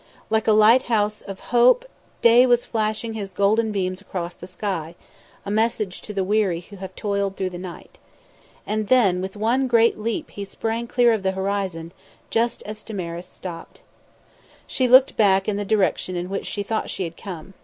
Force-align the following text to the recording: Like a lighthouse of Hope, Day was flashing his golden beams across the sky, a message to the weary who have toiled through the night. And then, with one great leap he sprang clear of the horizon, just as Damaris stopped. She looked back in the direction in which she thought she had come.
Like 0.31 0.47
a 0.47 0.51
lighthouse 0.51 1.21
of 1.21 1.39
Hope, 1.53 1.85
Day 2.23 2.47
was 2.47 2.65
flashing 2.65 3.13
his 3.13 3.33
golden 3.33 3.71
beams 3.71 4.01
across 4.01 4.33
the 4.33 4.47
sky, 4.47 4.95
a 5.45 5.51
message 5.51 6.01
to 6.01 6.11
the 6.11 6.23
weary 6.23 6.61
who 6.61 6.77
have 6.77 6.95
toiled 6.95 7.37
through 7.37 7.51
the 7.51 7.59
night. 7.59 7.99
And 8.65 8.87
then, 8.87 9.21
with 9.21 9.35
one 9.37 9.67
great 9.67 9.99
leap 9.99 10.31
he 10.31 10.43
sprang 10.43 10.87
clear 10.87 11.13
of 11.13 11.21
the 11.21 11.33
horizon, 11.33 11.91
just 12.31 12.63
as 12.63 12.81
Damaris 12.81 13.27
stopped. 13.27 13.81
She 14.65 14.87
looked 14.87 15.17
back 15.17 15.47
in 15.47 15.57
the 15.57 15.63
direction 15.65 16.15
in 16.15 16.31
which 16.31 16.47
she 16.47 16.63
thought 16.63 16.89
she 16.89 17.03
had 17.03 17.15
come. 17.15 17.53